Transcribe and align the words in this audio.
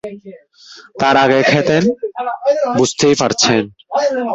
তার 0.99 1.15
আগে 1.17 1.39
খেতেন, 1.43 1.83
বুঝতেই 2.77 3.15
পারছেন। 3.15 3.63